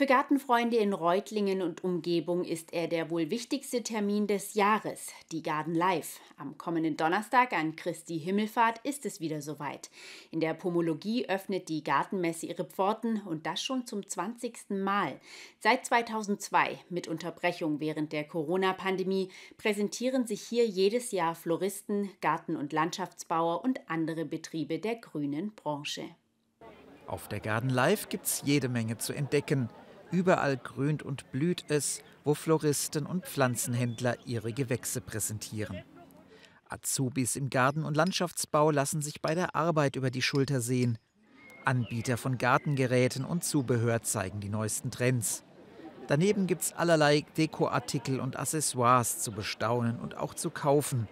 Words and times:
Für 0.00 0.06
Gartenfreunde 0.06 0.78
in 0.78 0.94
Reutlingen 0.94 1.60
und 1.60 1.84
Umgebung 1.84 2.42
ist 2.42 2.72
er 2.72 2.88
der 2.88 3.10
wohl 3.10 3.30
wichtigste 3.30 3.82
Termin 3.82 4.26
des 4.26 4.54
Jahres, 4.54 5.08
die 5.30 5.42
Garden 5.42 5.74
Live. 5.74 6.20
Am 6.38 6.56
kommenden 6.56 6.96
Donnerstag 6.96 7.52
an 7.52 7.76
Christi 7.76 8.18
Himmelfahrt 8.18 8.78
ist 8.82 9.04
es 9.04 9.20
wieder 9.20 9.42
soweit. 9.42 9.90
In 10.30 10.40
der 10.40 10.54
Pomologie 10.54 11.28
öffnet 11.28 11.68
die 11.68 11.84
Gartenmesse 11.84 12.46
ihre 12.46 12.64
Pforten 12.64 13.20
und 13.26 13.44
das 13.44 13.62
schon 13.62 13.84
zum 13.84 14.08
20. 14.08 14.70
Mal. 14.70 15.20
Seit 15.58 15.84
2002, 15.84 16.78
mit 16.88 17.06
Unterbrechung 17.06 17.78
während 17.78 18.14
der 18.14 18.24
Corona-Pandemie, 18.24 19.28
präsentieren 19.58 20.26
sich 20.26 20.40
hier 20.40 20.66
jedes 20.66 21.10
Jahr 21.10 21.34
Floristen, 21.34 22.08
Garten- 22.22 22.56
und 22.56 22.72
Landschaftsbauer 22.72 23.62
und 23.62 23.80
andere 23.90 24.24
Betriebe 24.24 24.78
der 24.78 24.94
grünen 24.94 25.54
Branche. 25.54 26.04
Auf 27.06 27.28
der 27.28 27.40
Garden 27.40 27.68
Live 27.68 28.08
gibt's 28.08 28.40
jede 28.46 28.70
Menge 28.70 28.96
zu 28.96 29.12
entdecken. 29.12 29.68
Überall 30.12 30.56
grünt 30.56 31.02
und 31.02 31.30
blüht 31.30 31.64
es, 31.68 32.02
wo 32.24 32.34
Floristen 32.34 33.06
und 33.06 33.26
Pflanzenhändler 33.26 34.16
ihre 34.26 34.52
Gewächse 34.52 35.00
präsentieren. 35.00 35.82
Azubis 36.68 37.36
im 37.36 37.50
Garten- 37.50 37.84
und 37.84 37.96
Landschaftsbau 37.96 38.70
lassen 38.70 39.02
sich 39.02 39.20
bei 39.20 39.34
der 39.34 39.54
Arbeit 39.54 39.96
über 39.96 40.10
die 40.10 40.22
Schulter 40.22 40.60
sehen. 40.60 40.98
Anbieter 41.64 42.16
von 42.16 42.38
Gartengeräten 42.38 43.24
und 43.24 43.44
Zubehör 43.44 44.02
zeigen 44.02 44.40
die 44.40 44.48
neuesten 44.48 44.90
Trends. 44.90 45.44
Daneben 46.06 46.46
gibt 46.46 46.62
es 46.62 46.72
allerlei 46.72 47.24
Dekoartikel 47.36 48.18
und 48.18 48.36
Accessoires 48.36 49.20
zu 49.20 49.30
bestaunen 49.30 49.98
und 50.00 50.16
auch 50.16 50.34
zu 50.34 50.50
kaufen. 50.50 51.08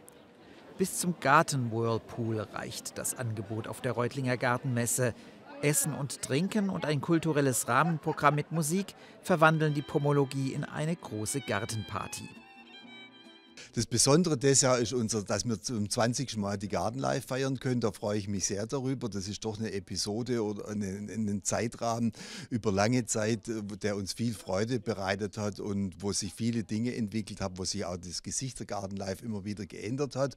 Bis 0.77 0.99
zum 0.99 1.19
Garten-Whirlpool 1.21 2.41
reicht 2.41 2.99
das 2.99 3.17
Angebot 3.17 3.69
auf 3.69 3.81
der 3.81 3.93
Reutlinger 3.93 4.37
Gartenmesse. 4.37 5.15
Essen 5.63 5.95
und 5.95 6.23
Trinken 6.23 6.71
und 6.71 6.85
ein 6.85 7.01
kulturelles 7.01 7.69
Rahmenprogramm 7.69 8.35
mit 8.35 8.53
Musik 8.53 8.95
verwandeln 9.23 9.75
die 9.75 9.83
Pomologie 9.83 10.53
in 10.53 10.65
eine 10.65 10.97
große 10.97 11.41
Gartenparty. 11.41 12.29
Das 13.75 13.87
Besondere 13.87 14.39
des 14.39 14.63
Jahr 14.63 14.79
ist 14.79 14.93
unser, 14.93 15.23
dass 15.23 15.45
wir 15.45 15.61
zum 15.61 15.89
20. 15.89 16.37
Mal 16.37 16.59
die 16.59 16.69
Garden 16.69 16.99
Live 16.99 17.27
feiern 17.27 17.59
können. 17.59 17.81
Da 17.81 17.93
freue 17.93 18.19
ich 18.19 18.27
mich 18.27 18.47
sehr 18.47 18.67
darüber. 18.67 19.09
Das 19.09 19.29
ist 19.29 19.45
doch 19.45 19.59
eine 19.59 19.73
Episode 19.73 20.43
oder 20.43 20.69
einen 20.69 21.45
Zeitrahmen 21.45 22.13
über 22.51 22.73
lange 22.73 23.05
Zeit, 23.05 23.41
der 23.83 23.97
uns 23.97 24.15
viel 24.15 24.35
Freude 24.35 24.81
bereitet 24.81 25.39
hat 25.39 25.61
und 25.61 26.03
wo 26.03 26.13
sich 26.13 26.33
viele 26.33 26.65
Dinge 26.65 26.95
entwickelt 26.97 27.41
haben, 27.41 27.59
wo 27.59 27.65
sich 27.65 27.85
auch 27.85 27.97
das 27.97 28.23
Gesicht 28.23 28.59
der 28.59 28.67
Garden 28.67 28.97
Live 28.97 29.23
immer 29.23 29.45
wieder 29.45 29.67
geändert 29.67 30.17
hat. 30.17 30.35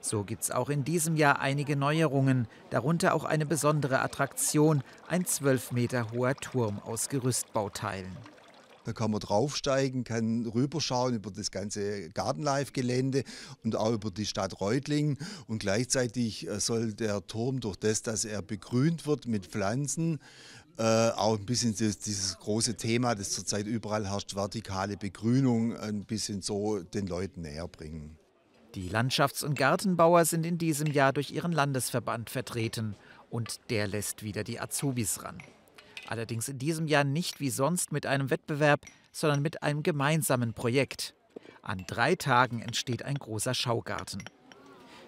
So 0.00 0.24
gibt 0.24 0.44
es 0.44 0.50
auch 0.50 0.70
in 0.70 0.84
diesem 0.84 1.16
Jahr 1.16 1.40
einige 1.40 1.76
Neuerungen, 1.76 2.48
darunter 2.70 3.14
auch 3.14 3.24
eine 3.24 3.44
besondere 3.44 4.00
Attraktion, 4.00 4.82
ein 5.06 5.26
12 5.26 5.72
Meter 5.72 6.10
hoher 6.12 6.34
Turm 6.34 6.78
aus 6.80 7.08
Gerüstbauteilen. 7.08 8.16
Da 8.84 8.94
kann 8.94 9.10
man 9.10 9.20
draufsteigen, 9.20 10.04
kann 10.04 10.46
rüberschauen 10.46 11.14
über 11.14 11.30
das 11.30 11.50
ganze 11.50 12.08
Gartenlife-Gelände 12.10 13.24
und 13.62 13.76
auch 13.76 13.92
über 13.92 14.10
die 14.10 14.24
Stadt 14.24 14.58
Reutlingen. 14.60 15.18
Und 15.46 15.58
gleichzeitig 15.58 16.48
äh, 16.48 16.58
soll 16.60 16.94
der 16.94 17.26
Turm 17.26 17.60
durch 17.60 17.76
das, 17.76 18.02
dass 18.02 18.24
er 18.24 18.40
begrünt 18.40 19.06
wird 19.06 19.26
mit 19.26 19.46
Pflanzen, 19.46 20.18
äh, 20.78 21.10
auch 21.10 21.38
ein 21.38 21.44
bisschen 21.44 21.74
dieses, 21.74 21.98
dieses, 21.98 22.38
große 22.38 22.74
Thema, 22.76 23.14
das 23.14 23.32
zurzeit 23.32 23.66
überall 23.66 24.08
herrscht, 24.08 24.34
vertikale 24.34 24.96
Begrünung, 24.96 25.76
ein 25.76 26.06
bisschen 26.06 26.40
so 26.40 26.78
den 26.78 27.06
Leuten 27.06 27.42
näher 27.42 27.68
bringen. 27.68 28.16
Die 28.76 28.88
Landschafts- 28.88 29.44
und 29.44 29.56
Gartenbauer 29.56 30.24
sind 30.24 30.46
in 30.46 30.56
diesem 30.56 30.86
Jahr 30.86 31.12
durch 31.12 31.32
ihren 31.32 31.50
Landesverband 31.50 32.30
vertreten 32.30 32.94
und 33.28 33.58
der 33.68 33.88
lässt 33.88 34.22
wieder 34.22 34.44
die 34.44 34.60
Azubis 34.60 35.24
ran. 35.24 35.38
Allerdings 36.06 36.48
in 36.48 36.58
diesem 36.58 36.86
Jahr 36.86 37.02
nicht 37.02 37.40
wie 37.40 37.50
sonst 37.50 37.90
mit 37.90 38.06
einem 38.06 38.30
Wettbewerb, 38.30 38.86
sondern 39.10 39.42
mit 39.42 39.64
einem 39.64 39.82
gemeinsamen 39.82 40.54
Projekt. 40.54 41.14
An 41.62 41.84
drei 41.88 42.14
Tagen 42.14 42.62
entsteht 42.62 43.02
ein 43.02 43.16
großer 43.16 43.54
Schaugarten. 43.54 44.22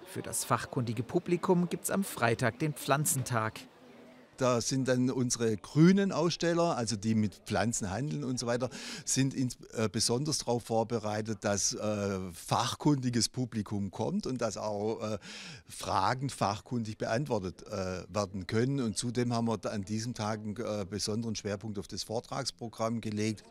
Für 0.06 0.22
das 0.22 0.44
fachkundige 0.44 1.04
Publikum 1.04 1.68
gibt 1.68 1.84
es 1.84 1.90
am 1.90 2.02
Freitag 2.02 2.58
den 2.58 2.74
Pflanzentag. 2.74 3.60
Da 4.36 4.60
sind 4.60 4.88
dann 4.88 5.10
unsere 5.10 5.56
grünen 5.56 6.12
Aussteller, 6.12 6.76
also 6.76 6.96
die 6.96 7.14
mit 7.14 7.34
Pflanzen 7.46 7.90
handeln 7.90 8.24
und 8.24 8.38
so 8.38 8.46
weiter, 8.46 8.70
sind 9.04 9.34
ins, 9.34 9.56
äh, 9.74 9.88
besonders 9.90 10.38
darauf 10.38 10.64
vorbereitet, 10.64 11.38
dass 11.42 11.74
äh, 11.74 12.18
fachkundiges 12.32 13.28
Publikum 13.28 13.90
kommt 13.90 14.26
und 14.26 14.40
dass 14.40 14.56
auch 14.56 15.00
äh, 15.02 15.18
Fragen 15.68 16.30
fachkundig 16.30 16.98
beantwortet 16.98 17.62
äh, 17.66 18.04
werden 18.08 18.46
können. 18.46 18.80
Und 18.80 18.96
zudem 18.96 19.32
haben 19.32 19.46
wir 19.46 19.58
an 19.70 19.84
diesem 19.84 20.14
Tag 20.14 20.40
einen 20.40 20.56
äh, 20.56 20.86
besonderen 20.88 21.34
Schwerpunkt 21.34 21.78
auf 21.78 21.88
das 21.88 22.02
Vortragsprogramm 22.02 23.00
gelegt. 23.00 23.44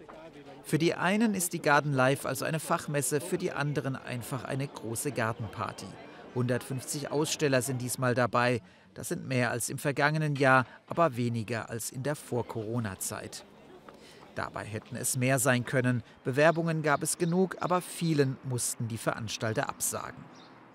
Für 0.64 0.78
die 0.78 0.94
einen 0.94 1.34
ist 1.34 1.54
die 1.54 1.62
Garden 1.62 1.94
Live 1.94 2.26
also 2.26 2.46
eine 2.46 2.60
Fachmesse, 2.60 3.20
für 3.22 3.38
die 3.38 3.52
anderen 3.52 3.96
einfach 3.96 4.44
eine 4.44 4.68
große 4.68 5.12
Gartenparty. 5.12 5.88
150 6.32 7.12
Aussteller 7.12 7.62
sind 7.62 7.82
diesmal 7.82 8.16
dabei. 8.16 8.62
Das 8.94 9.10
sind 9.10 9.28
mehr 9.28 9.52
als 9.52 9.70
im 9.70 9.78
vergangenen 9.78 10.36
Jahr, 10.36 10.66
aber 10.88 11.16
weniger 11.16 11.70
als 11.70 11.92
in 11.92 12.04
der 12.04 12.16
Vor-Corona-Zeit. 12.16 13.46
Dabei 14.36 14.64
hätten 14.64 14.96
es 14.96 15.18
mehr 15.18 15.40
sein 15.40 15.66
können. 15.66 16.04
Bewerbungen 16.24 16.84
gab 16.84 17.04
es 17.04 17.18
genug, 17.18 17.58
aber 17.60 17.82
vielen 17.82 18.38
mussten 18.44 18.88
die 18.88 18.98
Veranstalter 18.98 19.68
absagen. 19.68 20.24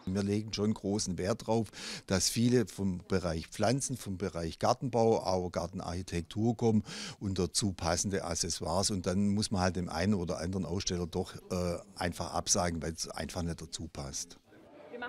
Wir 0.08 0.22
legen 0.22 0.52
schon 0.52 0.72
großen 0.72 1.18
Wert 1.18 1.42
darauf, 1.42 1.68
dass 2.06 2.28
viele 2.28 2.66
vom 2.66 3.00
Bereich 3.08 3.48
Pflanzen, 3.48 3.96
vom 3.96 4.18
Bereich 4.18 4.60
Gartenbau, 4.60 5.18
auch 5.18 5.50
Gartenarchitektur 5.50 6.56
kommen 6.56 6.84
und 7.18 7.40
dazu 7.40 7.72
passende 7.72 8.24
Accessoires. 8.24 8.90
Und 8.90 9.06
dann 9.06 9.30
muss 9.30 9.50
man 9.50 9.62
halt 9.62 9.76
dem 9.76 9.88
einen 9.88 10.14
oder 10.14 10.38
anderen 10.38 10.64
Aussteller 10.64 11.08
doch 11.08 11.34
äh, 11.50 11.78
einfach 11.96 12.34
absagen, 12.34 12.80
weil 12.82 12.92
es 12.92 13.08
einfach 13.08 13.42
nicht 13.42 13.60
dazu 13.60 13.88
passt. 13.88 14.38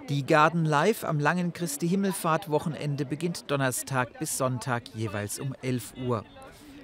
Die 0.10 0.26
Garden 0.26 0.64
Live 0.64 1.04
am 1.04 1.20
langen 1.20 1.52
Christi 1.52 1.90
Himmelfahrt 1.90 2.50
Wochenende 2.50 3.06
beginnt 3.06 3.52
Donnerstag 3.52 4.18
bis 4.20 4.38
Sonntag 4.38 4.84
jeweils 4.96 5.40
um 5.40 5.54
11 5.62 5.96
Uhr. 6.06 6.24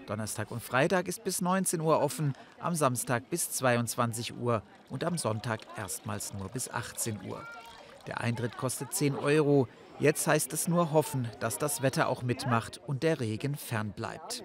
Donnerstag 0.08 0.52
und 0.52 0.62
Freitag 0.62 1.08
ist 1.08 1.24
bis 1.24 1.40
19 1.40 1.80
Uhr 1.80 2.02
offen, 2.02 2.34
am 2.60 2.76
Samstag 2.76 3.30
bis 3.30 3.50
22 3.52 4.36
Uhr 4.38 4.62
und 4.90 5.06
am 5.06 5.18
Sonntag 5.18 5.62
erstmals 5.78 6.34
nur 6.34 6.50
bis 6.50 6.70
18 6.70 7.20
Uhr. 7.26 7.42
Der 8.08 8.20
Eintritt 8.20 8.58
kostet 8.58 8.94
10 8.94 9.16
Euro. 9.16 9.70
Jetzt 10.00 10.28
heißt 10.28 10.52
es 10.52 10.68
nur 10.68 10.92
hoffen, 10.92 11.30
dass 11.40 11.58
das 11.58 11.82
Wetter 11.82 12.10
auch 12.10 12.24
mitmacht 12.24 12.82
und 12.86 13.04
der 13.04 13.22
Regen 13.22 13.56
fernbleibt. 13.56 14.44